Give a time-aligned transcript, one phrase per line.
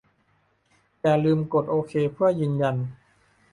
[1.01, 2.75] อย่าลืมกดโอเคเพื่อยืนยัน